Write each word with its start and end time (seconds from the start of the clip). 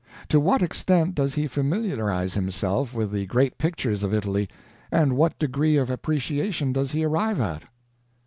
To 0.29 0.39
what 0.39 0.63
extent 0.63 1.13
does 1.13 1.35
he 1.35 1.45
familiarize 1.45 2.33
himself 2.33 2.91
with 2.95 3.11
the 3.11 3.27
great 3.27 3.59
pictures 3.59 4.01
of 4.01 4.15
Italy, 4.15 4.49
and 4.91 5.13
what 5.15 5.37
degree 5.37 5.77
of 5.77 5.91
appreciation 5.91 6.73
does 6.73 6.89
he 6.93 7.03
arrive 7.03 7.39
at? 7.39 7.65